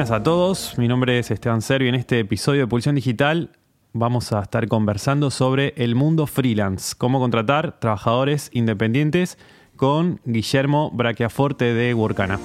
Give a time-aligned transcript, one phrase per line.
[0.00, 0.78] buenas a todos.
[0.78, 1.86] Mi nombre es Esteban Servi.
[1.86, 3.50] En este episodio de Pulsión Digital
[3.92, 9.36] vamos a estar conversando sobre el mundo freelance, cómo contratar trabajadores independientes
[9.76, 12.40] con Guillermo Brachiaforte de Workana.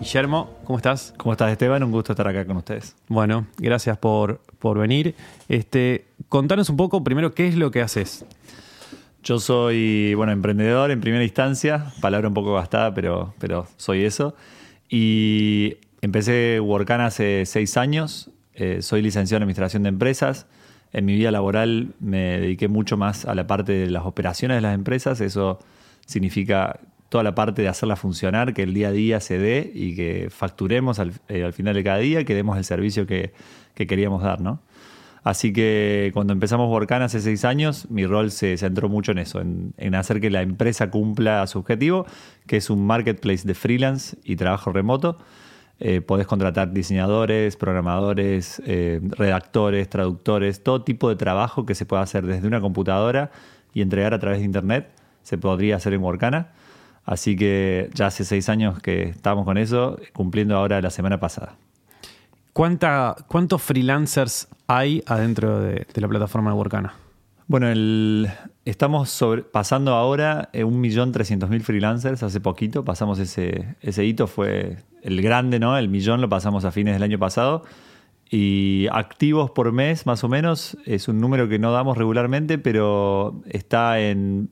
[0.00, 1.14] Guillermo, ¿cómo estás?
[1.16, 1.84] ¿Cómo estás, Esteban?
[1.84, 2.96] Un gusto estar acá con ustedes.
[3.06, 5.14] Bueno, gracias por, por venir.
[5.48, 8.26] Este, contanos un poco primero qué es lo que haces.
[9.24, 14.36] Yo soy, bueno, emprendedor en primera instancia, palabra un poco gastada, pero, pero soy eso.
[14.90, 20.46] Y empecé Workana hace seis años, eh, soy licenciado en Administración de Empresas.
[20.92, 24.60] En mi vida laboral me dediqué mucho más a la parte de las operaciones de
[24.60, 25.58] las empresas, eso
[26.04, 29.96] significa toda la parte de hacerla funcionar, que el día a día se dé y
[29.96, 33.32] que facturemos al, eh, final de cada día, que demos el servicio que,
[33.74, 34.60] queríamos dar, ¿no?
[35.24, 39.40] Así que cuando empezamos Workan hace seis años, mi rol se centró mucho en eso,
[39.40, 42.04] en, hacer que la empresa cumpla su objetivo,
[42.46, 45.16] que es un marketplace de freelance y trabajo remoto.
[45.80, 52.02] Eh, podés contratar diseñadores, programadores, eh, redactores, traductores, todo tipo de trabajo que se pueda
[52.02, 53.30] hacer desde una computadora
[53.72, 54.90] y entregar a través de Internet,
[55.22, 56.48] se podría hacer en Workana.
[57.06, 61.56] Así que ya hace seis años que estamos con eso, cumpliendo ahora la semana pasada.
[62.54, 66.94] ¿Cuánta, ¿Cuántos freelancers hay adentro de, la plataforma de Workana?
[67.48, 67.66] Bueno,
[68.64, 72.22] estamos pasando ahora 1.300.000 freelancers.
[72.22, 75.76] Hace poquito pasamos ese, ese hito, fue el grande, ¿no?
[75.76, 77.64] El millón lo pasamos a fines del año pasado.
[78.30, 83.42] Y activos por mes, más o menos, es un número que no damos regularmente, pero
[83.48, 84.48] está en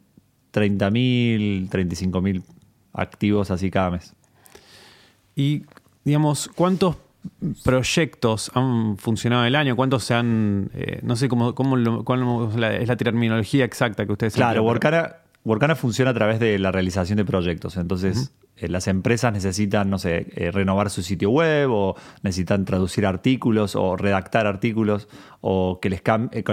[0.53, 2.43] 30.000, 35.000
[2.95, 4.13] activos así cada mes.
[5.37, 5.63] Y,
[6.05, 6.97] digamos, ¿cuántos
[7.65, 9.77] proyectos han funcionado el año?
[9.77, 14.35] ¿Cuántos se han, eh, no sé cómo, cómo cuál es la terminología exacta que ustedes
[14.35, 17.77] Claro, Workana, funciona a través de la realización de proyectos.
[17.77, 23.07] Entonces, eh, las empresas necesitan, no sé, eh, renovar su sitio web o necesitan traducir
[23.07, 25.09] artículos o redactar artículos
[25.41, 26.03] o que les,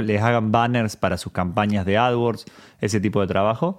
[0.04, 2.46] les hagan banners para sus campañas de AdWords,
[2.82, 3.78] ese tipo de trabajo.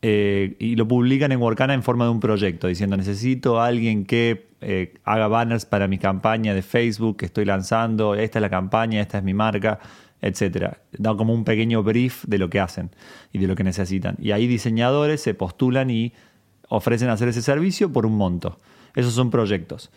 [0.00, 4.47] y lo publican en Workana en forma de un proyecto, diciendo necesito a alguien que
[5.04, 9.18] haga banners para mi campaña de Facebook que estoy lanzando, esta es la campaña, esta
[9.18, 9.78] es mi marca,
[10.20, 10.74] etc.
[10.92, 12.90] Da como un pequeño brief de lo que hacen
[13.32, 14.16] y de lo que necesitan.
[14.20, 16.12] Y ahí diseñadores se postulan y
[16.68, 18.60] ofrecen hacer ese servicio por un monto.
[18.94, 19.90] Esos son proyectos.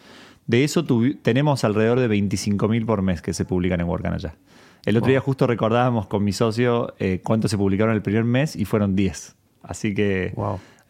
[0.47, 0.85] De eso
[1.21, 4.35] tenemos alrededor de 25.000 por mes que se publican en Workana ya.
[4.85, 8.55] El otro día justo recordábamos con mi socio eh, cuántos se publicaron el primer mes
[8.55, 9.35] y fueron 10.
[9.61, 10.33] Así que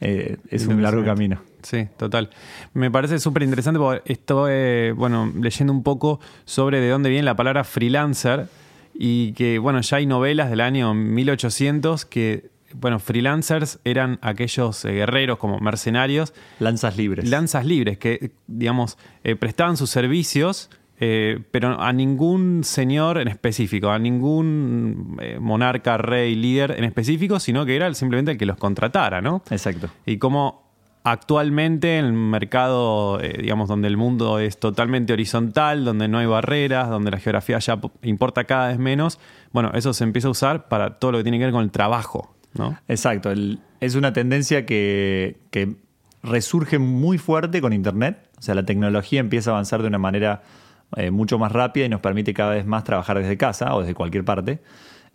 [0.01, 1.41] eh, es un largo camino.
[1.61, 2.29] Sí, total.
[2.73, 7.35] Me parece súper interesante porque estoy bueno, leyendo un poco sobre de dónde viene la
[7.35, 8.47] palabra freelancer
[8.93, 14.91] y que bueno, ya hay novelas del año 1800 que bueno, freelancers eran aquellos eh,
[14.91, 16.33] guerreros como mercenarios.
[16.59, 17.29] Lanzas libres.
[17.29, 20.69] Lanzas libres, que, digamos, eh, prestaban sus servicios,
[21.03, 27.65] eh, pero a ningún señor en específico, a ningún monarca, rey, líder en específico, sino
[27.65, 29.41] que era simplemente el que los contratara, ¿no?
[29.49, 29.89] Exacto.
[30.05, 30.61] Y como
[31.03, 36.89] actualmente en el mercado, digamos, donde el mundo es totalmente horizontal, donde no hay barreras,
[36.89, 39.19] donde la geografía ya importa cada vez menos,
[39.51, 41.71] bueno, eso se empieza a usar para todo lo que tiene que ver con el
[41.71, 42.35] trabajo.
[42.87, 43.31] Exacto.
[43.79, 45.37] es una tendencia que,
[46.23, 48.29] resurge muy fuerte con Internet.
[48.37, 50.43] O sea, la tecnología empieza a avanzar de una manera
[50.97, 53.93] eh, mucho más rápida y nos permite cada vez más trabajar desde casa o desde
[53.93, 54.61] cualquier parte.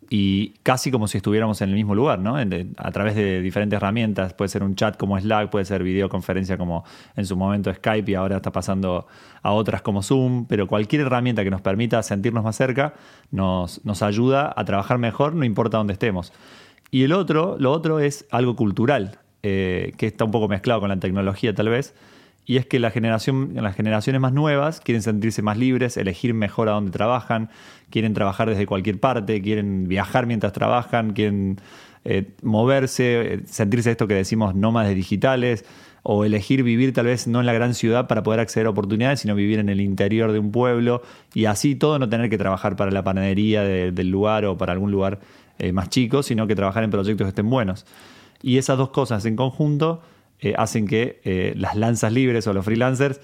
[0.08, 2.36] Y casi como si estuviéramos en el mismo lugar, ¿no?
[2.36, 4.34] a través de diferentes herramientas.
[4.34, 6.84] Puede ser un chat como Slack, puede ser videoconferencia como
[7.16, 9.08] en su momento Skype y ahora está pasando
[9.42, 10.46] a otras como Zoom.
[10.46, 12.94] Pero cualquier herramienta que nos permita sentirnos más cerca
[13.32, 16.32] nos, nos ayuda a trabajar mejor, no importa dónde estemos.
[16.90, 20.88] Y el otro, lo otro es algo cultural, eh, que está un poco mezclado con
[20.88, 21.94] la tecnología tal vez,
[22.46, 26.68] y es que la generación, las generaciones más nuevas quieren sentirse más libres, elegir mejor
[26.68, 27.50] a dónde trabajan,
[27.90, 31.60] quieren trabajar desde cualquier parte, quieren viajar mientras trabajan, quieren
[32.04, 35.64] eh, moverse, eh, sentirse esto que decimos nómadas digitales,
[36.08, 39.18] o elegir vivir tal vez no en la gran ciudad para poder acceder a oportunidades,
[39.18, 41.02] sino vivir en el interior de un pueblo
[41.34, 44.92] y así todo no tener que trabajar para la panadería del lugar o para algún
[44.92, 45.18] lugar
[45.58, 47.86] eh, más chicos, sino que trabajar en proyectos que estén buenos.
[48.40, 50.00] Y esas dos cosas en conjunto
[50.40, 53.20] eh, hacen que eh, las lanzas libres o los freelancers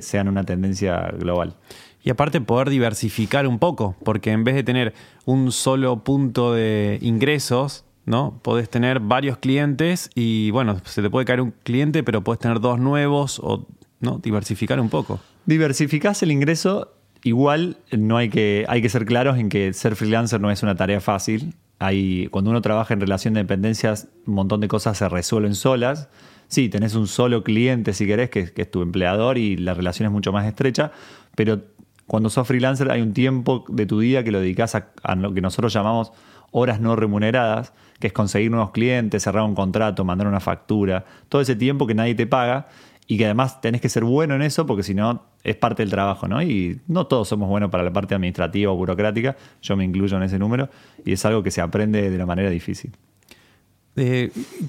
[0.00, 1.54] sean una tendencia global.
[2.02, 4.94] Y aparte poder diversificar un poco, porque en vez de tener
[5.26, 8.40] un solo punto de ingresos, ¿no?
[8.42, 12.60] Podés tener varios clientes y bueno, se te puede caer un cliente, pero puedes tener
[12.60, 13.66] dos nuevos o
[14.00, 14.18] ¿no?
[14.18, 15.20] diversificar un poco.
[15.44, 16.94] Diversificás el ingreso
[17.24, 20.76] Igual no hay que, hay que ser claros en que ser freelancer no es una
[20.76, 21.54] tarea fácil.
[21.78, 26.08] hay, cuando uno trabaja en relación de dependencias, un montón de cosas se resuelven solas.
[26.48, 30.06] Sí, tenés un solo cliente, si querés, que, que es tu empleador y la relación
[30.06, 30.90] es mucho más estrecha,
[31.36, 31.60] pero
[32.08, 35.42] cuando sos freelancer hay un tiempo de tu día que lo dedicas a, lo que
[35.42, 36.10] nosotros llamamos
[36.50, 41.42] horas no remuneradas, que es conseguir nuevos clientes, cerrar un contrato, mandar una factura, todo
[41.42, 42.66] ese tiempo que nadie te paga
[43.06, 45.90] y que además tenés que ser bueno en eso porque si no es parte del
[45.90, 46.40] trabajo, ¿no?
[46.40, 50.22] Y no todos somos buenos para la parte administrativa o burocrática, yo me incluyo en
[50.22, 50.70] ese número
[51.04, 52.92] y es algo que se aprende de una manera difícil.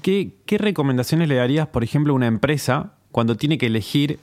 [0.02, 4.18] ¿Qué, ¿Qué recomendaciones le darías, por ejemplo, a una empresa cuando tiene que elegir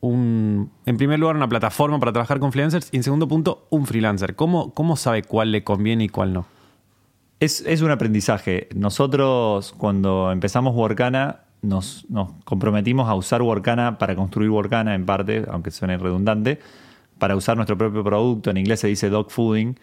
[0.00, 3.86] un, en primer lugar, una plataforma para trabajar con freelancers y en segundo punto, un
[3.86, 4.34] freelancer?
[4.34, 6.46] ¿Cómo, sabe cuál le conviene y cuál no?
[7.38, 8.68] Es, un aprendizaje.
[8.74, 12.06] Nosotros cuando empezamos Workana nos,
[12.44, 16.58] comprometimos a usar Workana para construir Workana en parte, aunque suene redundante,
[17.18, 18.50] para usar nuestro propio producto.
[18.50, 19.78] En inglés se dice dog fooding.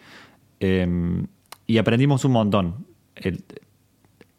[0.60, 1.24] Eh,
[1.66, 2.86] y aprendimos un montón.
[3.14, 3.44] El,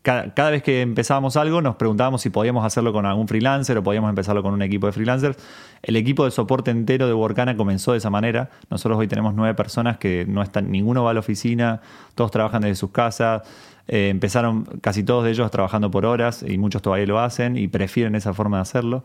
[0.02, 4.10] cada, vez que empezábamos algo nos preguntábamos si podíamos hacerlo con algún freelancer o podíamos
[4.10, 5.38] empezarlo con un equipo de freelancers.
[5.82, 8.50] El equipo de soporte entero de Workana comenzó de esa manera.
[8.70, 11.82] Nosotros hoy tenemos nueve personas que no están, ninguno va a la oficina,
[12.16, 13.42] todos trabajan desde sus casas.
[13.88, 17.68] Eh, empezaron casi todos de ellos trabajando por horas y muchos todavía lo hacen y
[17.68, 19.04] prefieren esa forma de hacerlo.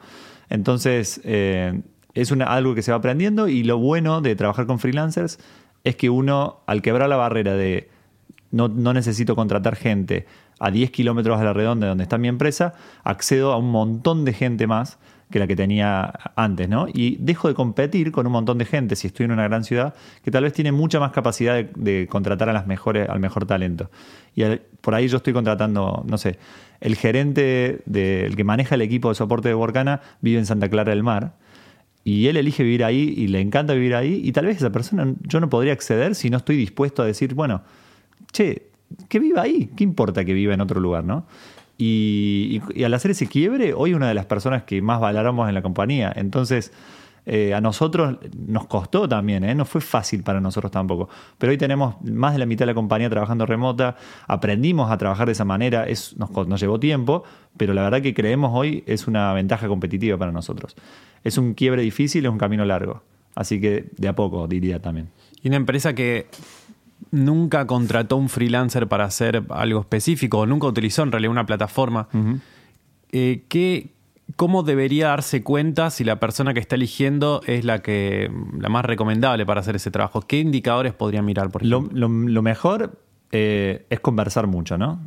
[0.48, 1.80] Entonces, eh,
[2.14, 5.40] es algo que se va aprendiendo y lo bueno de trabajar con freelancers
[5.82, 7.90] es que uno, al quebrar la barrera de
[8.52, 10.26] no necesito contratar gente
[10.58, 14.24] a 10 kilómetros a la redonda de donde está mi empresa, accedo a un montón
[14.24, 14.98] de gente más
[15.30, 16.86] que la que tenía antes, ¿no?
[16.92, 19.94] Y dejo de competir con un montón de gente si estoy en una gran ciudad
[20.22, 23.90] que tal vez tiene mucha más capacidad de, contratar a las mejores, al mejor talento.
[24.36, 24.44] Y
[24.80, 26.38] por ahí yo estoy contratando, no sé,
[26.80, 30.68] el gerente, de, el que maneja el equipo de soporte de Workana vive en Santa
[30.68, 31.34] Clara del Mar.
[32.04, 34.20] Y él elige vivir ahí y le encanta vivir ahí.
[34.22, 37.34] Y tal vez esa persona yo no podría acceder si no estoy dispuesto a decir,
[37.34, 37.62] bueno,
[38.30, 38.73] che,
[39.08, 41.26] que viva ahí, ¿qué importa que viva en otro lugar, no?
[41.76, 45.62] Y, al hacer ese quiebre, hoy una de las personas que más valoramos en la
[45.62, 46.12] compañía.
[46.14, 46.72] Entonces,
[47.26, 49.54] eh, a nosotros nos costó también, ¿eh?
[49.54, 51.08] no fue fácil para nosotros tampoco.
[51.38, 53.96] Pero hoy tenemos más de la mitad de la compañía trabajando remota,
[54.28, 57.24] aprendimos a trabajar de esa manera, es, nos llevó tiempo,
[57.56, 60.76] pero la verdad que creemos hoy es una ventaja competitiva para nosotros.
[61.24, 63.02] Es un quiebre difícil, es un camino largo.
[63.34, 65.08] Así que de a poco diría también.
[65.42, 66.28] Y una empresa que
[67.14, 72.08] nunca contrató un freelancer para hacer algo específico o nunca utilizó en realidad una plataforma,
[72.12, 72.40] uh -huh.
[73.12, 73.90] eh, ¿qué,
[74.36, 78.84] ¿cómo debería darse cuenta si la persona que está eligiendo es la, que, la más
[78.84, 80.22] recomendable para hacer ese trabajo?
[80.22, 81.88] ¿Qué indicadores podría mirar, por ejemplo?
[81.92, 82.98] Lo, lo, lo mejor
[83.32, 85.00] eh, es conversar mucho, ¿no?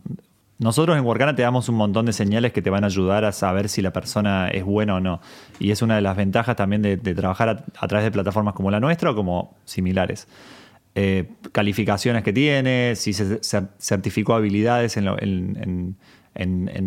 [0.59, 3.31] Nosotros en Workana te damos un montón de señales que te van a ayudar a
[3.31, 5.21] saber si la persona es buena o no.
[5.59, 8.56] Y es una de las ventajas también de, de trabajar a, a, través de plataformas
[8.56, 10.27] como la nuestra o como similares.
[10.99, 13.39] Eh, calificaciones que tiene, si se,
[13.77, 15.95] certificó habilidades en,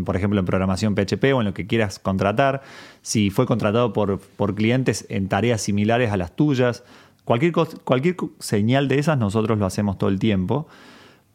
[0.05, 2.63] por ejemplo, en programación PHP o en lo que quieras contratar,
[3.03, 6.83] si fue contratado por, por clientes en tareas similares a las tuyas.
[7.25, 7.53] Cualquier,
[7.85, 10.67] cualquier señal de esas nosotros lo hacemos todo el tiempo.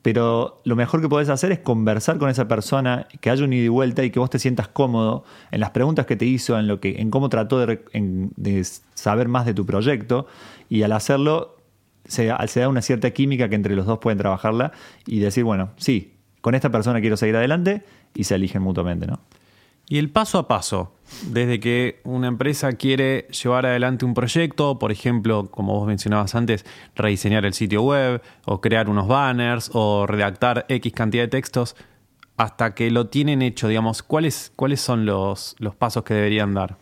[0.02, 3.64] Pero lo mejor que podés hacer es conversar con esa persona, que haya un ida
[3.64, 6.68] y vuelta y que vos te sientas cómodo en las preguntas que te hizo, en,
[6.68, 10.28] lo que, en cómo trató de saber más de tu proyecto.
[10.68, 11.55] Y al hacerlo
[12.08, 14.72] se, se, da una cierta química que entre los dos pueden trabajarla
[15.06, 19.20] y decir, bueno, sí, con esta persona quiero seguir adelante y se eligen mutuamente, ¿no?
[19.88, 20.96] Y el paso a paso,
[21.28, 26.66] desde que una empresa quiere llevar adelante un proyecto, por ejemplo, como vos mencionabas antes,
[26.96, 31.76] rediseñar el sitio web o crear unos banners o redactar X cantidad de textos,
[32.36, 36.78] hasta que lo tienen hecho, digamos, ¿cuáles, cuáles son los, los pasos que deberían dar?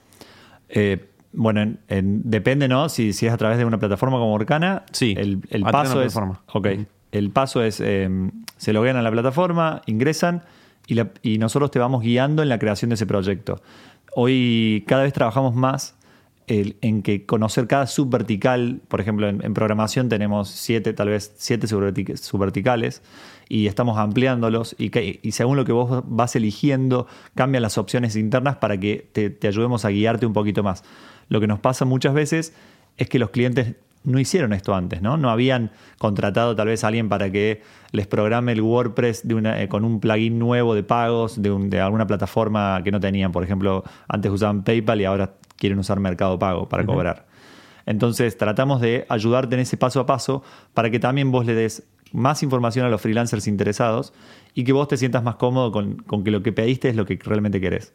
[0.69, 2.89] Eh, bueno, en, en, depende, ¿no?
[2.89, 6.15] Si, si, es a través de una plataforma como Orkana, sí, el, el paso es.
[6.15, 6.85] -huh.
[7.11, 8.09] El paso es eh,
[8.57, 10.43] se loguean a la plataforma, ingresan
[10.87, 13.61] y, la, y, nosotros te vamos guiando en la creación de ese proyecto.
[14.15, 15.95] Hoy cada vez trabajamos más
[16.47, 23.01] en que conocer cada subvertical, por ejemplo, en, programación tenemos siete, tal vez siete subverticales
[23.47, 28.57] y estamos ampliándolos y, que, según lo que vos vas eligiendo, cambian las opciones internas
[28.57, 30.83] para que te, te ayudemos a guiarte un poquito más.
[31.29, 32.53] Lo que nos pasa muchas veces
[32.97, 35.17] es que los clientes no hicieron esto antes, ¿no?
[35.17, 39.85] No habían contratado tal vez a alguien para que les programe el WordPress eh, con
[39.85, 43.31] un plugin nuevo de pagos de, de, alguna plataforma que no tenían.
[43.31, 46.93] Por ejemplo, antes usaban PayPal y ahora quieren usar Mercado Pago para uh -huh.
[46.93, 47.25] cobrar.
[47.85, 50.43] Entonces tratamos de ayudarte en ese paso a paso
[50.73, 54.11] para que también vos le des más información a los freelancers interesados
[54.53, 57.05] y que vos te sientas más cómodo con, con que lo que pediste es lo
[57.05, 57.93] que realmente querés.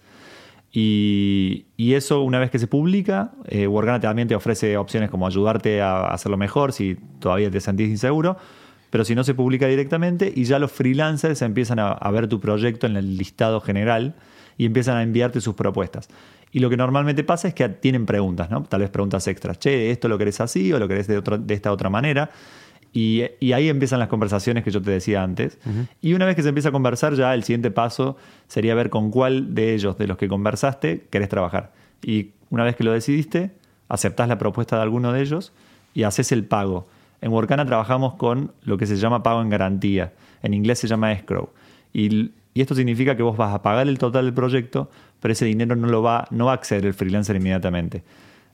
[0.73, 5.27] Y, y, eso una vez que se publica, eh, Workana también te ofrece opciones como
[5.27, 8.37] ayudarte a hacerlo mejor si todavía te sentís inseguro.
[8.91, 12.41] pero si no se publica directamente y ya los freelancers empiezan a, a ver tu
[12.41, 14.15] proyecto en el listado general
[14.59, 16.09] y empiezan a enviarte sus propuestas.
[16.52, 18.62] Y lo que normalmente pasa es que tienen preguntas, ¿no?
[18.62, 19.59] Tal vez preguntas extras.
[19.59, 22.31] Che, ¿esto lo querés así o lo querés de, de esta otra manera?
[22.93, 25.59] Y, ahí empiezan las conversaciones que yo te decía antes.
[26.00, 29.11] Y una vez que se empieza a conversar, ya el siguiente paso sería ver con
[29.11, 31.73] cuál de ellos, de los que conversaste, querés trabajar.
[32.02, 33.52] Y una vez que lo decidiste,
[33.88, 35.52] aceptás la propuesta de alguno de ellos
[35.95, 36.88] y haces el pago.
[37.21, 40.12] En Workana trabajamos con lo que se llama pago en garantía.
[40.43, 41.50] En inglés se llama escrow.
[41.92, 44.90] Y, esto significa que vos vas a pagar el total del proyecto,
[45.21, 48.02] pero ese dinero no, lo va, no va a acceder el freelancer inmediatamente.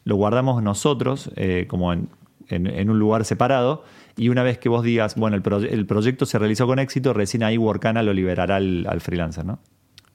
[0.04, 2.10] Lo guardamos nosotros eh, como en,
[2.50, 3.82] un lugar separado
[4.16, 7.56] y una vez que vos digas, bueno, el, proyecto se realizó con éxito, recién ahí
[7.56, 9.58] Workana lo liberará al, freelancer, ¿no?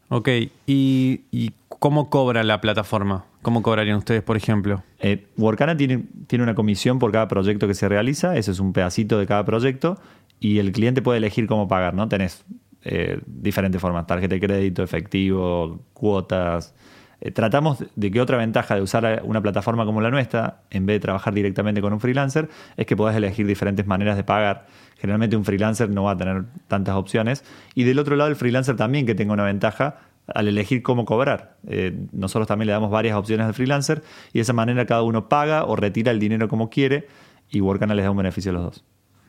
[0.09, 0.29] Ok,
[0.67, 3.25] ¿Y, cómo cobra la plataforma?
[3.41, 4.83] ¿Cómo cobrarían ustedes, por ejemplo?
[4.99, 8.73] Eh, Workana tiene, tiene una comisión por cada proyecto que se realiza, ese es un
[8.73, 9.97] pedacito de cada proyecto,
[10.39, 12.07] y el cliente puede elegir cómo pagar, ¿no?
[12.07, 12.45] Tenés
[12.83, 16.73] eh, diferentes formas, tarjeta de crédito, efectivo, cuotas.
[17.21, 20.95] Eh, tratamos de que otra ventaja de usar una plataforma como la nuestra, en vez
[20.95, 24.67] de trabajar directamente con un freelancer, es que podés elegir diferentes maneras de pagar.
[24.97, 27.43] Generalmente un freelancer no va a tener tantas opciones.
[27.75, 29.97] Y del otro lado, el freelancer también que tenga una ventaja
[30.33, 31.57] al elegir cómo cobrar.
[31.67, 35.27] Eh, nosotros también le damos varias opciones al freelancer y de esa manera cada uno
[35.27, 37.07] paga o retira el dinero como quiere
[37.49, 38.85] y Workana les da un beneficio a los dos.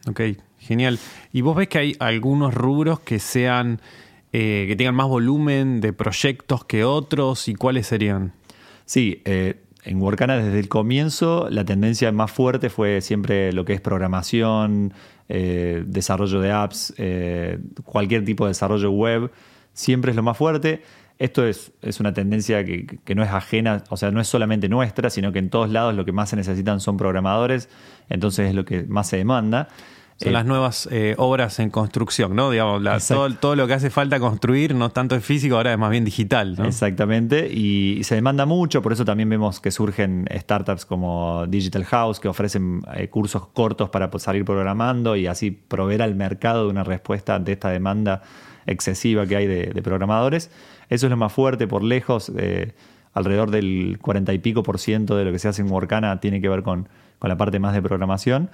[0.06, 0.20] Ok,
[0.58, 0.98] genial.
[1.32, 3.80] ¿Y vos ves que hay algunos rubros que sean
[4.32, 8.32] eh, que tengan más volumen de proyectos que otros y cuáles serían?
[8.86, 13.74] Sí, eh, en Workana desde el comienzo la tendencia más fuerte fue siempre lo que
[13.74, 14.92] es programación,
[15.28, 16.94] eh, desarrollo de apps,
[17.84, 19.30] cualquier tipo de desarrollo web,
[19.72, 20.82] siempre es lo más fuerte.
[21.20, 24.70] Esto es, es una tendencia que, que, no es ajena, o sea, no es solamente
[24.70, 27.68] nuestra, sino que en todos lados lo que más se necesitan son programadores,
[28.08, 29.68] entonces es lo que más se demanda.
[30.16, 32.50] Son eh, las nuevas eh, obras en construcción, ¿no?
[32.50, 35.90] Digamos, todo, todo, lo que hace falta construir, no tanto es físico, ahora es más
[35.90, 36.56] bien digital.
[36.56, 36.64] ¿no?
[36.64, 42.18] Exactamente, y, se demanda mucho, por eso también vemos que surgen startups como Digital House,
[42.18, 46.82] que ofrecen eh, cursos cortos para salir programando y así proveer al mercado de una
[46.82, 48.22] respuesta ante esta demanda
[48.66, 50.50] excesiva que hay de programadores.
[50.90, 52.30] Eso es lo más fuerte por lejos.
[52.36, 52.72] Eh,
[53.14, 56.40] alrededor del 40 y pico por ciento de lo que se hace en Workana tiene
[56.40, 56.88] que ver con,
[57.22, 58.50] la parte más de programación.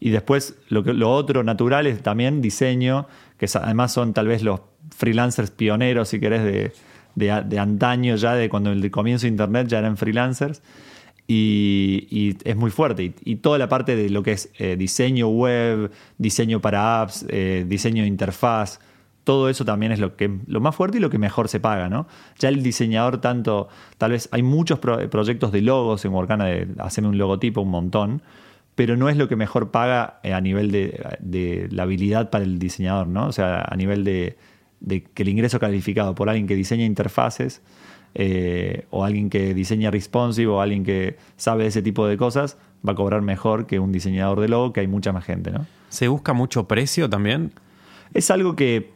[0.00, 3.06] Y después lo otro natural es también diseño,
[3.38, 4.60] que además son tal vez los
[4.90, 6.72] freelancers pioneros, si querés, de,
[7.14, 10.62] de, antaño ya, de cuando el comienzo de Internet ya eran freelancers.
[11.28, 13.14] Y, es muy fuerte.
[13.24, 17.64] Y, toda la parte de lo que es eh, diseño web, diseño para apps, eh,
[17.66, 18.80] diseño de interfaz,
[19.24, 21.88] todo eso también es lo, que, lo más fuerte y lo que mejor se paga,
[21.88, 22.06] ¿no?
[22.38, 27.10] Ya el diseñador tanto, tal vez hay muchos proyectos de logos en Workana, de hacerme
[27.10, 28.22] un logotipo, un montón,
[28.74, 32.58] pero no es lo que mejor paga eh, a nivel de, la habilidad para el
[32.58, 33.26] diseñador, ¿no?
[33.26, 34.36] O sea, a nivel de,
[35.14, 37.62] que el ingreso calificado por alguien que diseña interfaces
[38.14, 42.92] eh, o alguien que diseña responsive o alguien que sabe ese tipo de cosas va
[42.92, 45.66] a cobrar mejor que un diseñador de logo, que hay mucha más gente, ¿no?
[45.88, 47.52] ¿Se busca mucho precio también?
[48.14, 48.90] Es algo que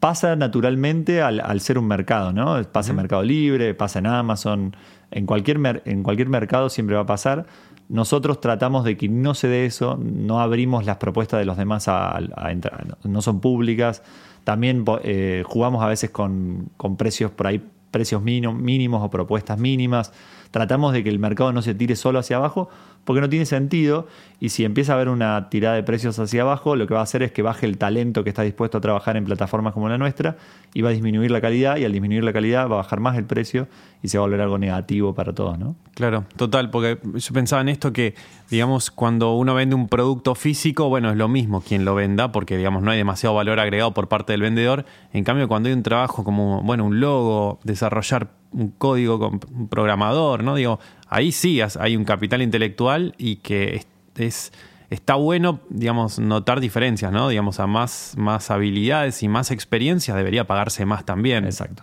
[0.00, 2.62] pasa naturalmente al, ser un mercado, ¿no?
[2.64, 4.76] Pasa en Mercado Libre, pasa en Amazon,
[5.10, 7.46] en cualquier, en cualquier mercado siempre va a pasar.
[7.88, 11.86] Nosotros tratamos de que no se dé eso, no abrimos las propuestas de los demás
[11.88, 12.18] a,
[12.48, 14.02] entrar, no son públicas.
[14.44, 20.12] También eh, jugamos a veces con, con precios por ahí, precios mínimos o propuestas mínimas.
[20.50, 22.68] Tratamos de que el mercado no se tire solo hacia abajo,
[23.06, 24.08] porque no tiene sentido
[24.40, 27.04] y si empieza a haber una tirada de precios hacia abajo, lo que va a
[27.04, 29.96] hacer es que baje el talento que está dispuesto a trabajar en plataformas como la
[29.96, 30.36] nuestra
[30.74, 33.16] y va a disminuir la calidad y al disminuir la calidad va a bajar más
[33.16, 33.68] el precio
[34.02, 35.76] y se va a volver algo negativo para todos, ¿no?
[35.94, 38.14] Claro, total, porque yo pensaba en esto que,
[38.50, 42.56] digamos, cuando uno vende un producto físico, bueno, es lo mismo quien lo venda porque,
[42.56, 44.84] digamos, no hay demasiado valor agregado por parte del vendedor.
[45.12, 49.68] En cambio, cuando hay un trabajo como, bueno, un logo, desarrollar un código con un
[49.68, 50.54] programador, ¿no?
[50.54, 53.84] Digo, ahí sí hay un capital intelectual y que
[54.16, 54.52] es,
[54.90, 57.28] está bueno, digamos, notar diferencias, ¿no?
[57.28, 61.44] Digamos, a más, más habilidades y más experiencias debería pagarse más también.
[61.44, 61.82] Exacto.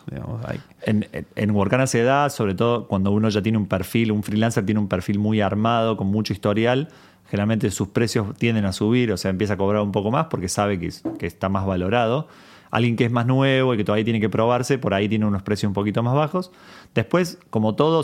[0.82, 4.66] en, en Workana se da, sobre todo cuando uno ya tiene un perfil, un freelancer
[4.66, 6.90] tiene un perfil muy armado, con mucho historial,
[7.30, 10.50] generalmente sus precios tienden a subir, o sea, empieza a cobrar un poco más porque
[10.50, 12.28] sabe que, que está más valorado
[12.74, 15.44] alguien que es más nuevo y que todavía tiene que probarse, por ahí tiene unos
[15.44, 16.52] precios un poquito más bajos.
[16.96, 18.04] Después, como todo,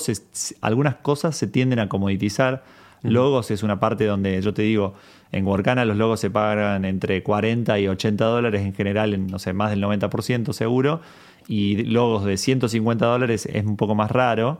[0.61, 2.63] algunas cosas se tienden a comoditizar.
[3.01, 4.93] Logos es una parte donde yo te digo,
[5.31, 9.39] en Workana los logos se pagan entre 40 y 80 dólares en general, en, no
[9.39, 11.01] sé, más del 90% seguro.
[11.47, 14.59] Y logos de 150 dólares es un poco más raro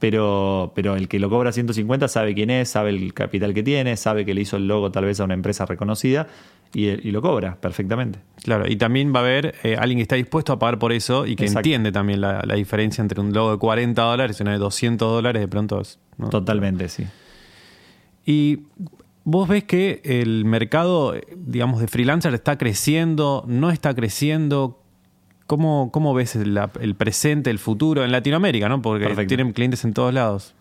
[0.00, 3.96] pero, pero el que lo cobra 150 sabe quién es, sabe el capital que tiene,
[3.96, 6.26] sabe que le hizo el logo tal vez a una empresa reconocida
[6.74, 8.18] y, y lo cobra perfectamente.
[8.42, 11.26] Claro, y también va a haber eh, alguien que está dispuesto a pagar por eso
[11.26, 11.60] y que Exacto.
[11.60, 15.12] entiende también la, la diferencia entre un logo de 40 dólares y uno de 200
[15.12, 15.98] dólares, de pronto es...
[16.16, 16.30] ¿no?
[16.30, 17.04] Totalmente, sí.
[18.24, 18.60] Y
[19.24, 24.79] vos ves que el mercado, eh, digamos, de freelancer está creciendo, no está creciendo.
[25.50, 28.82] ¿Cómo, cómo ves el, presente, el futuro en Latinoamérica, no?
[28.82, 29.30] Porque Perfecto.
[29.30, 30.54] tienen clientes en todos lados.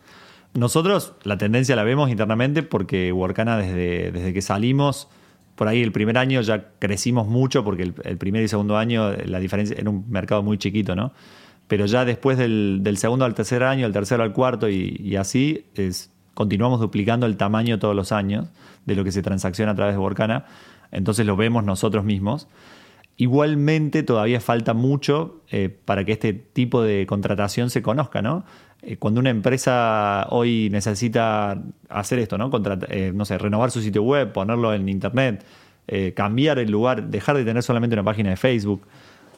[0.56, 5.08] Nosotros la tendencia la vemos internamente porque Workana desde, desde que salimos,
[5.54, 9.12] por ahí el primer año ya crecimos mucho porque el, el primer y segundo año
[9.12, 11.14] la diferencia era un mercado muy chiquito, ¿no?
[11.68, 15.18] Pero ya después del, del segundo al tercer año, el tercero al cuarto y, y
[15.18, 18.48] así, es, continuamos duplicando el tamaño todos los años
[18.88, 20.46] de lo que se transacciona a través de Workana.
[20.92, 22.48] Entonces lo vemos nosotros mismos.
[23.22, 28.46] Igualmente todavía falta mucho eh, para que este tipo de contratación se conozca, ¿no?
[28.82, 32.50] Eh, cuando una empresa hoy necesita hacer esto, ¿no?
[32.50, 35.44] Contrat- eh, no sé, renovar su sitio web, ponerlo en internet,
[35.90, 38.88] eh, cambiar el lugar, dejar de tener solamente una página de Facebook,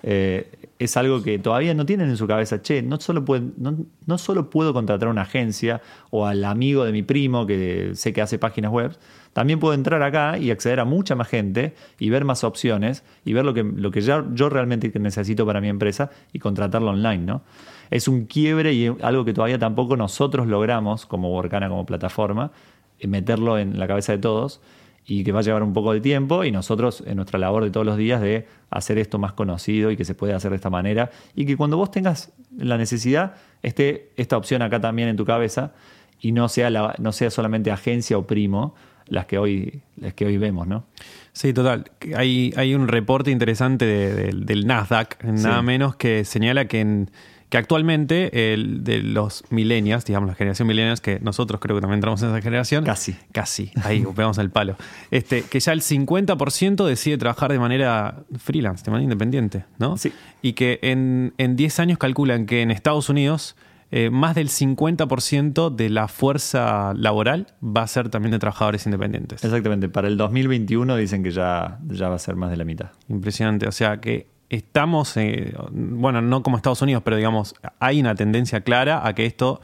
[0.04, 2.62] es algo que todavía no tienen en su cabeza.
[2.62, 3.24] Che, no solo,
[3.58, 7.92] no, no solo puedo contratar a una agencia o al amigo de mi primo que
[7.94, 8.92] sé que hace páginas web,
[9.34, 13.34] también puedo entrar acá y acceder a mucha más gente y ver más opciones y
[13.34, 17.26] ver lo que, lo que ya yo realmente necesito para mi empresa y contratarlo online,
[17.26, 17.42] ¿no?
[17.90, 22.52] Es un quiebre y algo que todavía tampoco nosotros logramos como Workana, como plataforma,
[23.00, 24.62] eh, meterlo en la cabeza de todos
[25.06, 27.72] y que va a llevar un poco de tiempo y nosotros en nuestra labor de
[27.72, 30.70] todos los días de hacer esto más conocido y que se puede hacer de esta
[30.70, 33.34] manera y que cuando vos tengas la necesidad
[33.64, 35.74] esté esta opción acá también en tu cabeza
[36.20, 38.76] y no sea, la, no sea solamente agencia o primo
[39.12, 40.86] las que hoy, las que hoy vemos, ¿no?
[41.34, 41.92] Sí, total.
[42.16, 45.66] Hay, hay un reporte interesante de- de- del Nasdaq, nada Sí.
[45.66, 47.12] menos, que señala que, en-
[47.50, 51.98] que actualmente el de los millennials, digamos la generación millennials, que nosotros creo que también
[51.98, 52.86] entramos en esa generación.
[52.86, 53.16] Casi.
[53.34, 54.78] Casi, ahí pegamos el palo.
[55.12, 59.98] Este, que ya el 50% decide trabajar de manera freelance, de manera independiente, ¿no?
[59.98, 60.14] Sí.
[60.42, 63.58] Y que en, en 10 años calculan que en Estados Unidos
[63.94, 69.44] eh, más del 50% de la fuerza laboral va a ser también de trabajadores independientes.
[69.44, 72.92] Exactamente, para el 2021 dicen que ya, ya va a ser más de la mitad.
[73.10, 73.68] Impresionante.
[73.68, 78.62] O sea que estamos, eh, bueno, no como Estados Unidos, pero digamos, hay una tendencia
[78.62, 79.60] clara a que esto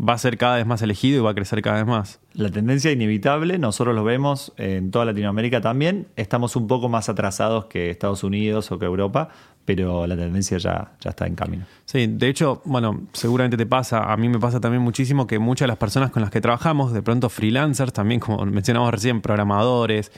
[0.00, 2.20] va a ser cada vez más elegido y va a crecer cada vez más.
[2.34, 6.06] La tendencia inevitable, nosotros lo vemos en toda Latinoamérica también.
[6.16, 9.30] Estamos un poco más atrasados que Estados Unidos o que Europa,
[9.64, 11.66] pero la tendencia ya, ya está en camino.
[11.84, 15.66] Sí, de hecho, bueno, seguramente te pasa, a mí me pasa también muchísimo que muchas
[15.66, 20.12] de las personas con las que trabajamos, de pronto freelancers, también como mencionamos recién, programadores,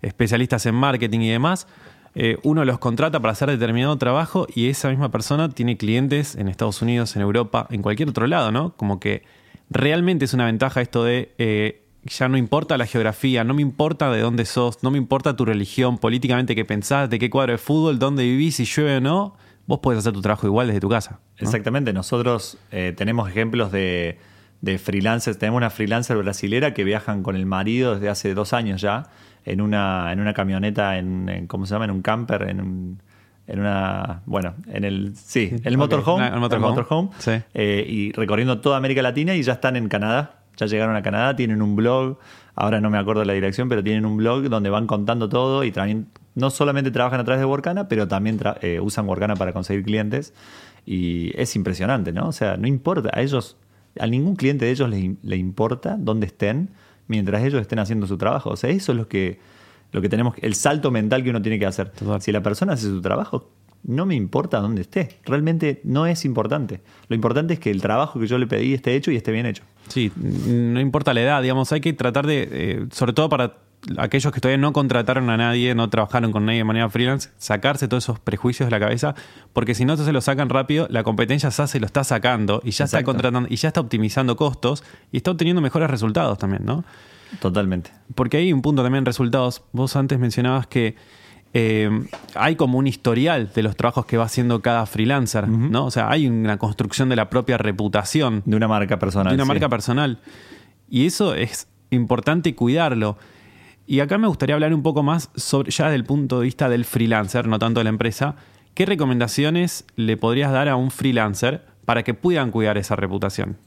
[0.00, 1.66] especialistas en marketing y demás,
[2.14, 6.48] eh, uno los contrata para hacer determinado trabajo y esa misma persona tiene clientes en
[6.48, 8.76] Estados Unidos, en Europa, en cualquier otro lado, ¿no?
[8.76, 9.22] Como que
[9.70, 14.10] realmente es una ventaja esto de eh, ya no importa la geografía, no me importa
[14.10, 17.58] de dónde sos, no me importa tu religión, políticamente qué pensás, de qué cuadro de
[17.58, 20.88] fútbol, dónde vivís, si llueve o no, vos podés hacer tu trabajo igual desde tu
[20.88, 21.20] casa.
[21.38, 24.18] Exactamente, nosotros eh, tenemos ejemplos de,
[24.60, 28.80] de freelancers, tenemos una freelancer brasilera que viajan con el marido desde hace dos años
[28.80, 29.04] ya,
[29.44, 31.84] en una, en una camioneta, en, en- ¿cómo se llama?
[31.86, 33.02] En un camper, en un-
[33.46, 35.78] en una, bueno, en el, sí, el ok.
[35.78, 36.68] motorhome, Ah, el motorhome.
[36.70, 37.32] motorhome, Sí.
[37.52, 41.36] eh, y recorriendo toda América Latina y ya están en Canadá, ya llegaron a Canadá,
[41.36, 42.18] tienen un blog,
[42.54, 45.72] ahora no me acuerdo la dirección, pero tienen un blog donde van contando todo y
[45.72, 49.84] también no solamente trabajan a través de Workana, pero también eh, usan Workana para conseguir
[49.84, 50.32] clientes
[50.86, 52.28] y es impresionante, ¿no?
[52.28, 53.56] O sea, no importa, a ellos,
[54.00, 56.70] a ningún cliente de ellos le, le importa dónde estén
[57.08, 58.50] mientras ellos estén haciendo su trabajo.
[58.50, 59.38] O sea, eso es lo que,
[59.92, 61.90] lo que tenemos, el salto mental que uno tiene que hacer.
[61.90, 62.20] Total.
[62.20, 63.50] Si la persona hace su trabajo,
[63.84, 65.20] no me importa dónde esté.
[65.24, 66.80] Realmente no es importante.
[67.08, 69.46] Lo importante es que el trabajo que yo le pedí esté hecho y esté bien
[69.46, 69.62] hecho.
[69.88, 73.58] Sí, no importa la edad, digamos, hay que tratar de, eh, sobre todo para
[73.98, 77.88] aquellos que todavía no contrataron a nadie, no trabajaron con nadie de manera freelance, sacarse
[77.88, 79.14] todos esos prejuicios de la cabeza,
[79.52, 82.70] porque si no se lo sacan rápido, la competencia ya se lo está sacando y
[82.70, 86.84] ya está contratando y ya está optimizando costos y está obteniendo mejores resultados también, ¿no?
[87.40, 87.90] Totalmente.
[88.14, 89.62] Porque hay un punto también en resultados.
[89.72, 90.94] Vos antes mencionabas que
[91.52, 91.88] eh,
[92.34, 95.86] hay como un historial de los trabajos que va haciendo cada freelancer, ¿no?
[95.86, 99.30] O sea, hay una construcción de la propia reputación De una marca personal.
[99.30, 99.48] de una sí.
[99.48, 100.18] marca personal.
[100.88, 103.16] Y eso es importante cuidarlo.
[103.86, 106.68] Y acá me gustaría hablar un poco más sobre, ya desde el punto de vista
[106.68, 108.36] del freelancer, no tanto de la empresa.
[108.74, 113.58] ¿Qué recomendaciones le podrías dar a un freelancer para que puedan cuidar esa reputación?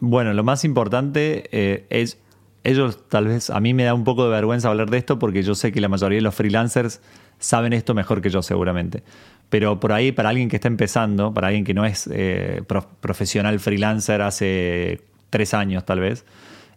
[0.00, 2.18] Bueno, lo más importante eh, es,
[2.64, 5.42] ellos tal vez, a mí me da un poco de vergüenza hablar de esto porque
[5.42, 7.02] yo sé que la mayoría de los freelancers
[7.38, 9.02] saben esto mejor que yo seguramente.
[9.50, 12.62] Pero por ahí, para alguien que está empezando, para alguien que no es eh,
[13.00, 16.24] profesional freelancer hace tres años tal vez,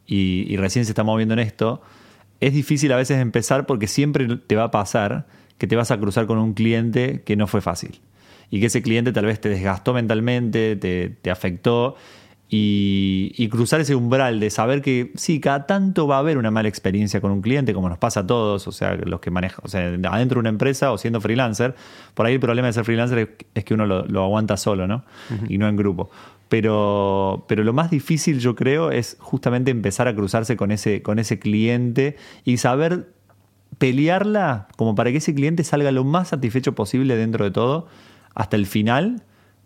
[0.06, 1.82] y, y recién se está moviendo en esto,
[2.40, 6.00] es difícil a veces empezar porque siempre te va a pasar que te vas a
[6.00, 8.02] cruzar con un cliente que no fue fácil.
[8.50, 11.96] Y que ese cliente tal vez te desgastó mentalmente, te, afectó
[12.56, 16.70] y, cruzar ese umbral de saber que sí, cada tanto va a haber una mala
[16.70, 19.68] experiencia con un cliente, como nos pasa a todos, o sea, los que manejan, o
[19.68, 21.74] sea, adentro de una empresa o siendo freelancer,
[22.14, 25.04] por ahí el problema de ser freelancer es que uno lo, aguanta solo, ¿no?
[25.50, 26.12] Y no en grupo.
[26.48, 31.18] Pero, pero lo más difícil, yo creo, es justamente empezar a cruzarse con ese, con
[31.18, 33.10] ese cliente y saber
[33.80, 37.88] pelearla como para que ese cliente salga lo más satisfecho posible dentro de todo
[38.36, 39.24] hasta el final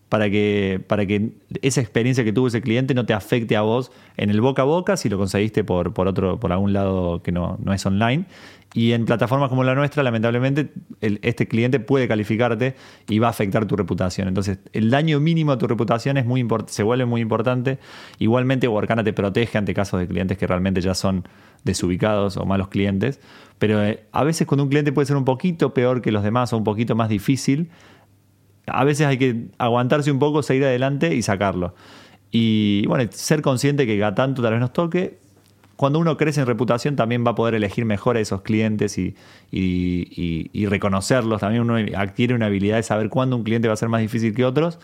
[0.10, 3.92] para que, para que esa experiencia que tuvo ese cliente no te afecte a vos
[4.16, 7.32] en el boca a boca si lo conseguiste por, por otro, por algún lado que
[7.32, 8.26] no, no es online.
[8.74, 12.76] Y en plataformas como la nuestra, lamentablemente, este cliente puede calificarte
[13.08, 14.28] y va a afectar tu reputación.
[14.28, 17.80] Entonces, el daño mínimo a tu reputación es muy se vuelve muy importante.
[18.20, 21.24] Igualmente, Workana te protege ante casos de clientes que realmente ya son
[21.64, 23.20] desubicados o malos clientes.
[23.58, 26.52] Pero eh, a veces cuando un cliente puede ser un poquito peor que los demás
[26.54, 27.70] o un poquito más difícil,
[28.68, 31.74] a veces hay que aguantarse un poco, seguir adelante y sacarlo.
[32.32, 35.18] Y bueno, ser consciente que a tanto tal vez nos toque.
[35.78, 39.16] Cuando uno crece en reputación también va a poder elegir mejor a esos clientes y,
[39.52, 41.40] y, reconocerlos.
[41.40, 44.34] También uno adquiere una habilidad de saber cuándo un cliente va a ser más difícil
[44.34, 44.80] que otros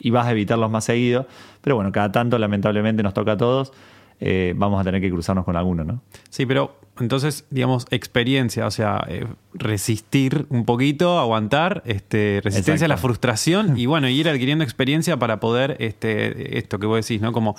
[0.00, 1.26] y vas a evitarlos más seguido.
[1.60, 3.72] Pero bueno, cada tanto lamentablemente nos toca a todos.
[4.20, 6.02] Eh, vamos a tener que cruzarnos con alguno, ¿no?
[6.28, 12.88] Sí, pero entonces, digamos, experiencia, o sea, eh, resistir un poquito, aguantar, este, resistencia a
[12.88, 17.32] la frustración y bueno, ir adquiriendo experiencia para poder, este, esto que vos decís, ¿no?
[17.32, 17.56] Como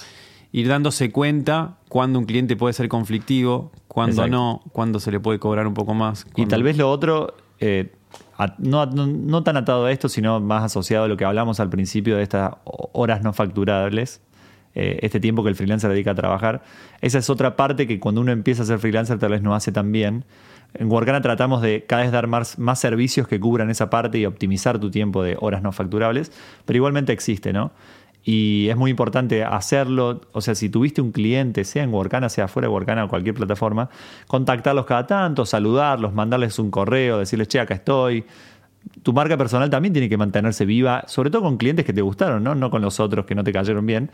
[0.52, 5.39] ir dándose cuenta cuando un cliente puede ser conflictivo, cuando no, cuando se le puede
[5.39, 6.26] cobrar un poco más.
[6.36, 7.91] Y tal vez lo otro, eh,
[8.58, 12.17] no, no, tan atado a esto, sino más asociado a lo que hablamos al principio
[12.17, 14.22] de estas horas no facturables,
[14.75, 16.62] eh, este tiempo que el freelancer dedica a trabajar.
[17.01, 19.71] Esa es otra parte que cuando uno empieza a ser freelancer tal vez no hace
[19.71, 20.25] tan bien.
[20.75, 24.25] En Workana tratamos de cada vez dar más, más servicios que cubran esa parte y
[24.25, 26.32] optimizar tu tiempo de horas no facturables,
[26.65, 27.71] pero igualmente existe, ¿no?
[28.23, 32.47] Y es muy importante hacerlo, o sea, si tuviste un cliente, sea en Workana, sea
[32.47, 33.89] fuera de Workana o cualquier plataforma,
[34.27, 38.25] contactarlos cada tanto, saludarlos, mandarles un correo, decirles, che, acá estoy,
[39.03, 42.43] tu marca personal también tiene que mantenerse viva, sobre todo con clientes que te gustaron,
[42.43, 42.55] ¿no?
[42.55, 44.12] No con los otros que no te cayeron bien,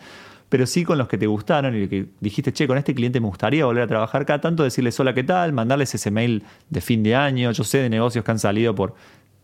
[0.49, 3.27] pero sí con los que te gustaron y que dijiste, che, con este cliente me
[3.27, 5.53] gustaría volver a trabajar cada tanto, decirles hola, ¿qué tal?
[5.53, 7.51] Mandarles ese mail de fin de año.
[7.51, 8.95] Yo sé de negocios que han salido por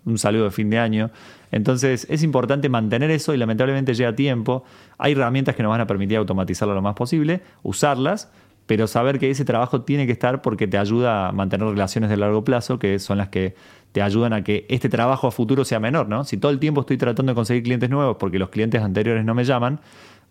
[0.06, 1.12] un saludo de fin de año.
[1.52, 4.64] Entonces es importante mantener eso y lamentablemente llega tiempo.
[4.98, 8.32] Hay herramientas que nos van a permitir automatizarlo lo más posible, usarlas,
[8.68, 12.18] pero saber que ese trabajo tiene que estar porque te ayuda a mantener relaciones de
[12.18, 13.56] largo plazo, que son las que
[13.92, 16.24] te ayudan a que este trabajo a futuro sea menor, ¿no?
[16.24, 19.36] Si todo el tiempo estoy tratando de conseguir clientes nuevos porque los clientes anteriores no
[19.36, 19.82] me llaman,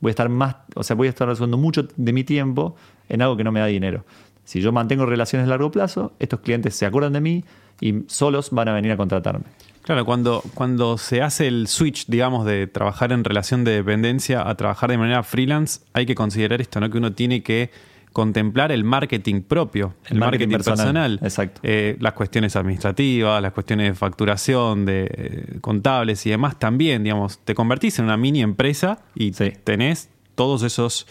[0.01, 2.77] voy a estar más, o sea, voy a estar resolviendo mucho de mi tiempo
[3.09, 4.05] en algo que no me da dinero.
[4.45, 7.45] Si yo mantengo relaciones a largo plazo, estos clientes se acuerdan de mí
[7.81, 9.45] y solos van a venir a contratarme.
[9.83, 14.55] Claro, cuando, cuando se hace el switch, digamos, de trabajar en relación de dependencia a
[14.55, 16.91] trabajar de manera freelance, hay que considerar esto, ¿no?
[16.91, 17.71] Que uno tiene que
[18.13, 21.61] contemplar el marketing propio, el, marketing, personal, Exacto.
[21.63, 27.39] Eh, las cuestiones administrativas, las cuestiones de facturación, de eh, contables y demás también, digamos,
[27.39, 31.07] te convertís en una mini empresa y tenés todos esos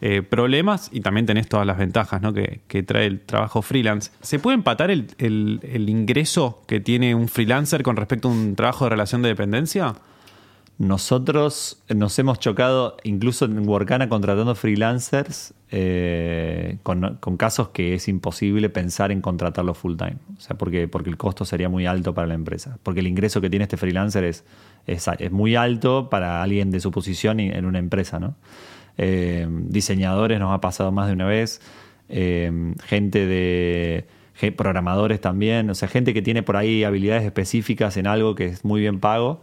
[0.00, 2.34] eh, problemas y también tenés todas las ventajas ¿no?
[2.34, 4.10] que, trae el trabajo freelance.
[4.20, 8.84] ¿Se puede empatar el, el ingreso que tiene un freelancer con respecto a un trabajo
[8.84, 9.94] de relación de dependencia?
[10.82, 18.68] Nosotros nos hemos chocado incluso en Workana contratando freelancers eh, con, casos que es imposible
[18.68, 20.16] pensar en contratarlo full time.
[20.36, 22.78] O sea, porque, porque el costo sería muy alto para la empresa.
[22.82, 24.44] Porque el ingreso que tiene este freelancer es,
[24.88, 28.18] es, muy alto para alguien de su posición en una empresa.
[28.98, 31.60] Eh, diseñadores nos ha pasado más de una vez.
[32.08, 34.04] Eh, gente de
[34.56, 35.70] programadores también.
[35.70, 38.98] O sea, gente que tiene por ahí habilidades específicas en algo que es muy bien
[38.98, 39.42] pago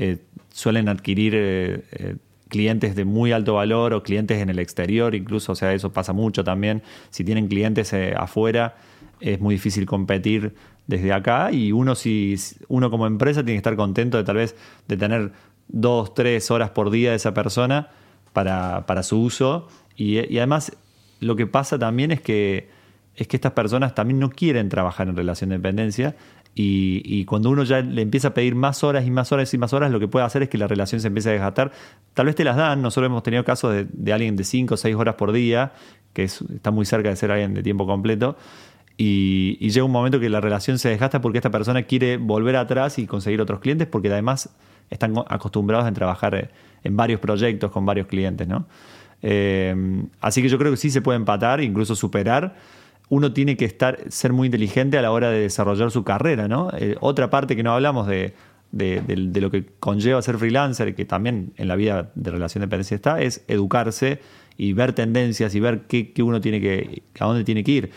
[0.00, 0.18] eh,
[0.50, 5.52] suelen adquirir eh, eh, clientes de muy alto valor o clientes en el exterior, incluso,
[5.52, 6.84] o sea, eso pasa mucho también.
[7.10, 8.76] Si tienen clientes afuera,
[9.20, 10.54] es muy difícil competir
[10.86, 12.36] desde acá y uno, si,
[12.68, 14.54] uno como empresa tiene que estar contento de tal vez
[14.86, 15.32] de tener
[15.66, 17.90] dos, tres horas por día de esa persona
[18.32, 19.66] para, su uso.
[19.96, 20.76] Y, y, además
[21.18, 22.70] lo que pasa también es que,
[23.16, 26.14] es que estas personas también no quieren trabajar en relación de dependencia
[26.54, 29.72] y, cuando uno ya le empieza a pedir más horas y más horas y más
[29.72, 31.70] horas, lo que puede hacer es que la relación se empiece a desgastar.
[32.14, 34.96] Tal vez te las dan, nosotros hemos tenido casos de, alguien de 5 o 6
[34.96, 35.72] horas por día,
[36.12, 38.36] que está muy cerca de ser alguien de tiempo completo,
[38.96, 42.98] y, llega un momento que la relación se desgasta porque esta persona quiere volver atrás
[42.98, 44.50] y conseguir otros clientes, porque además
[44.90, 46.50] están acostumbrados a trabajar eh,
[46.82, 48.66] en varios proyectos con varios clientes, ¿no?
[49.22, 52.56] Eh, así que yo creo que sí se puede empatar, incluso superar.
[53.10, 56.70] Uno tiene que estar, ser muy inteligente a la hora de desarrollar su carrera, ¿no?
[56.76, 58.34] Eh, otra parte que no hablamos de,
[58.70, 63.20] lo que conlleva ser freelancer, que también en la vida de relación de dependencia está,
[63.20, 64.20] es educarse
[64.56, 67.90] y ver tendencias y ver qué, uno tiene que, a dónde tiene que ir.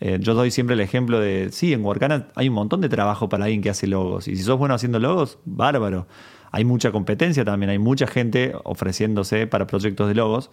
[0.00, 3.28] Eh, yo doy siempre el ejemplo de, sí, en Workana hay un montón de trabajo
[3.28, 4.28] para alguien que hace logos.
[4.28, 6.06] Y si sos bueno haciendo logos, bárbaro.
[6.52, 10.50] Hay mucha competencia también, hay mucha gente ofreciéndose para proyectos de logos,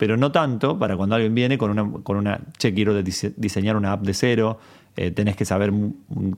[0.00, 3.92] pero no tanto para cuando alguien viene con una, con una che, quiero diseñar una
[3.92, 4.58] app de cero,
[4.96, 5.70] eh, tenés que saber,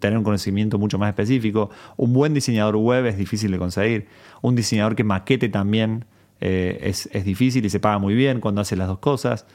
[0.01, 1.71] tener un conocimiento mucho más específico.
[1.97, 4.09] Un buen diseñador web es difícil de conseguir.
[4.41, 6.07] Un diseñador que maquete también
[6.41, 9.47] eh, es, es, difícil y se paga muy bien cuando hace las dos cosas.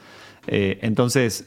[0.46, 1.44] Eh, entonces,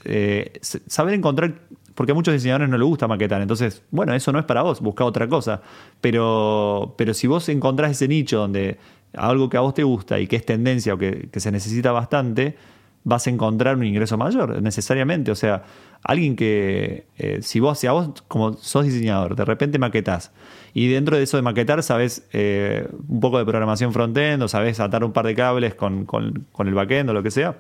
[0.85, 1.61] saber encontrar,
[1.95, 4.81] porque a muchos diseñadores no les gusta maquetar, entonces, bueno, eso no es para vos,
[4.81, 5.63] busca otra cosa.
[5.99, 8.77] Pero, pero si vos encontrás ese nicho donde
[9.13, 12.55] algo que a vos te gusta y que es tendencia o que, se necesita bastante,
[13.03, 15.31] vas a encontrar un ingreso mayor, necesariamente.
[15.31, 15.63] O sea,
[16.03, 20.31] alguien que, eh, si vos, si a vos como sos diseñador, de repente maquetás
[20.73, 24.79] y dentro de eso de maquetar sabes eh, un poco de programación front-end o sabes
[24.79, 27.57] atar un par de cables con, con, el backend o lo que sea,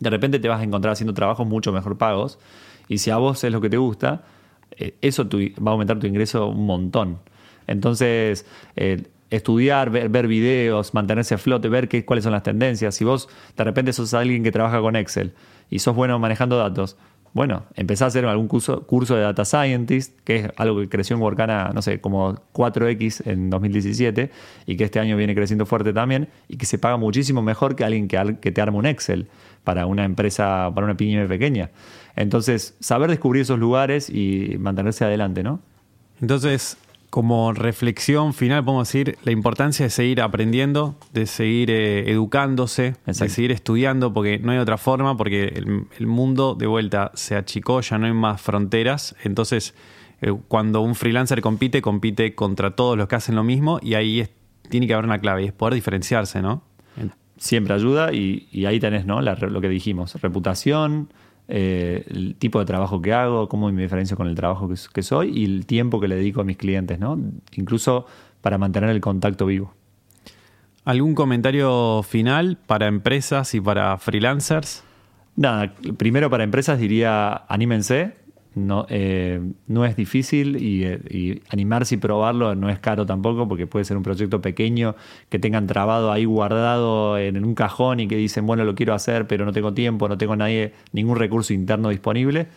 [0.00, 2.38] de repente te vas a encontrar haciendo trabajos mucho mejor pagos
[2.88, 4.24] y si a vos es lo que te gusta,
[4.72, 7.18] eh, eso va a aumentar tu ingreso un montón.
[7.68, 8.44] Entonces,
[9.32, 12.94] estudiar, ver, ver, videos, mantenerse a flote, ver qué, cuáles son las tendencias.
[12.94, 15.32] Si vos de repente sos alguien que trabaja con Excel
[15.70, 16.96] y sos bueno manejando datos,
[17.34, 21.16] bueno, empezá a hacer algún curso, curso de Data Scientist, que es algo que creció
[21.16, 24.30] en Workana, no sé, como 4X en 2017
[24.66, 27.84] y que este año viene creciendo fuerte también y que se paga muchísimo mejor que
[27.84, 29.28] alguien que, que te arme un Excel
[29.64, 31.70] para una empresa, para una pyme pequeña.
[32.16, 35.60] Entonces, saber descubrir esos lugares y mantenerse adelante, ¿no?
[36.20, 36.76] Entonces,
[37.12, 43.12] como reflexión final, podemos decir la importancia de seguir aprendiendo, de seguir eh, educándose, de
[43.12, 45.48] seguir estudiando, porque no hay otra forma, porque
[45.98, 49.14] el, mundo de vuelta se achicó, ya no hay más fronteras.
[49.24, 49.74] Entonces,
[50.22, 54.26] eh, cuando un freelancer compite, compite contra todos los que hacen lo mismo y ahí
[54.70, 56.62] tiene que haber una clave y es poder diferenciarse, ¿no?
[57.36, 59.20] Siempre ayuda y, ahí tenés ¿no?
[59.20, 61.12] lo que dijimos, reputación,
[61.48, 65.38] eh, el tipo de trabajo que hago, cómo me diferencio con el trabajo que, soy
[65.38, 67.18] y el tiempo que le dedico a mis clientes, ¿no?
[67.56, 68.06] Incluso
[68.40, 69.74] para mantener el contacto vivo.
[70.84, 74.82] ¿Algún comentario final para empresas y para freelancers?
[75.36, 78.16] Nada, primero para empresas diría anímense,
[78.54, 83.66] no, eh, no es difícil eh, y, animarse y probarlo no es caro tampoco porque
[83.66, 84.94] puede ser un proyecto pequeño
[85.28, 89.26] que tengan trabado ahí guardado en, un cajón y que dicen, bueno, lo quiero hacer,
[89.26, 92.48] pero no tengo tiempo, no tengo nadie, ningún recurso interno disponible.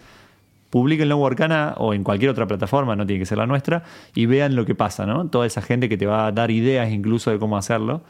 [0.69, 4.25] Publíquenlo en Workana o en cualquier otra plataforma, no tiene que ser la nuestra, y
[4.25, 5.27] vean lo que pasa, ¿no?
[5.27, 8.01] Toda esa gente que te va a dar ideas incluso de cómo hacerlo.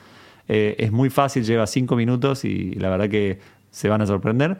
[0.47, 4.57] Eh, es muy fácil, lleva cinco minutos y la verdad que se van a sorprender.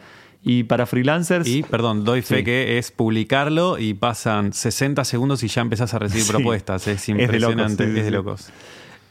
[0.48, 1.48] Y para freelancers.
[1.48, 6.00] Y, perdón, doy fe que es publicarlo y pasan 60 segundos y ya empezás a
[6.00, 6.88] recibir propuestas.
[6.88, 8.52] Es impresionante, es de locos.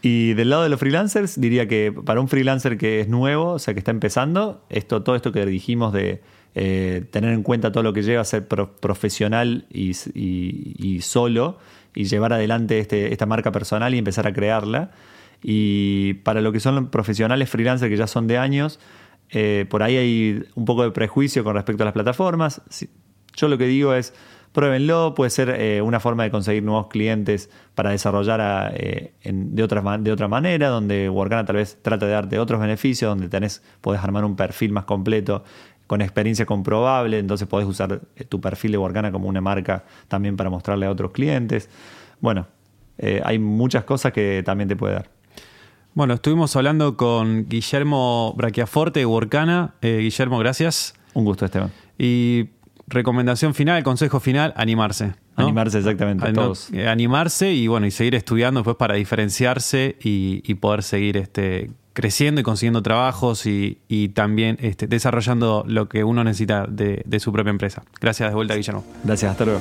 [0.01, 3.59] Y del lado de los freelancers, diría que para un freelancer que es nuevo, o
[3.59, 6.20] sea, que está empezando, esto, todo esto que dijimos de
[6.55, 9.94] eh, tener en cuenta todo lo que lleva a ser profesional y,
[11.01, 11.59] solo,
[11.97, 14.92] y llevar adelante este, esta marca personal y empezar a crearla.
[15.42, 18.79] Y para lo que son profesionales freelancers que ya son de años,
[19.35, 22.62] eh, por ahí hay un poco de prejuicio con respecto a las plataformas.
[23.35, 24.14] Yo lo que digo es,
[24.53, 29.83] pruébenlo, puede ser eh, una forma de conseguir nuevos clientes para desarrollar eh, de, otra,
[30.29, 34.37] manera, donde Workana tal vez trata de darte otros beneficios, donde tenés, podés armar un
[34.37, 35.42] perfil más completo
[35.88, 40.49] con experiencia comprobable, entonces podés usar tu perfil de Workana como una marca también para
[40.49, 41.68] mostrarle a otros clientes.
[42.20, 42.47] Bueno,
[43.25, 45.13] hay muchas cosas que también te puede dar.
[45.94, 49.74] Bueno, estuvimos hablando con Guillermo Braquiaforte de Workana.
[49.80, 50.94] Eh, Guillermo, gracias.
[51.14, 51.70] Un gusto, Esteban.
[51.96, 52.48] Y
[52.88, 55.14] recomendación final, consejo final, animarse.
[55.37, 56.70] Animarse, exactamente, todos.
[56.72, 62.40] Eh, animarse y bueno, y seguir estudiando después para diferenciarse y, poder seguir este, creciendo
[62.40, 67.50] y consiguiendo trabajos y, también este, desarrollando lo que uno necesita de, de su propia
[67.50, 67.85] empresa.
[68.00, 68.85] Gracias de vuelta, Guillermo.
[69.04, 69.61] Gracias, hasta luego.